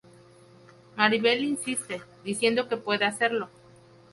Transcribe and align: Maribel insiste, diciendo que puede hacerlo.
Maribel 0.97 1.43
insiste, 1.43 2.01
diciendo 2.23 2.67
que 2.67 2.75
puede 2.75 3.05
hacerlo. 3.05 3.49